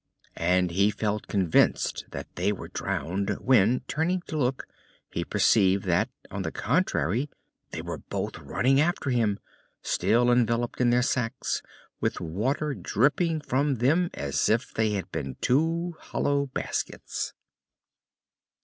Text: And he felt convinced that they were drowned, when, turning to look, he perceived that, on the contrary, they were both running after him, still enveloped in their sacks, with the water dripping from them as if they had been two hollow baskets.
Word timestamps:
And 0.35 0.71
he 0.71 0.89
felt 0.89 1.27
convinced 1.27 2.05
that 2.09 2.27
they 2.35 2.51
were 2.51 2.69
drowned, 2.69 3.37
when, 3.39 3.81
turning 3.87 4.21
to 4.25 4.35
look, 4.35 4.65
he 5.11 5.23
perceived 5.23 5.83
that, 5.83 6.09
on 6.31 6.41
the 6.41 6.51
contrary, 6.51 7.29
they 7.69 7.83
were 7.83 7.99
both 7.99 8.39
running 8.39 8.81
after 8.81 9.11
him, 9.11 9.37
still 9.83 10.31
enveloped 10.31 10.81
in 10.81 10.89
their 10.89 11.03
sacks, 11.03 11.61
with 11.99 12.15
the 12.15 12.23
water 12.23 12.73
dripping 12.73 13.41
from 13.41 13.75
them 13.75 14.09
as 14.15 14.49
if 14.49 14.73
they 14.73 14.93
had 14.93 15.11
been 15.11 15.35
two 15.39 15.95
hollow 15.99 16.47
baskets. 16.47 17.33